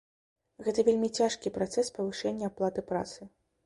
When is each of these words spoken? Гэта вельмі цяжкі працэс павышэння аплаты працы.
Гэта 0.67 0.85
вельмі 0.87 1.11
цяжкі 1.19 1.53
працэс 1.59 1.95
павышэння 2.01 2.53
аплаты 2.53 2.91
працы. 2.95 3.33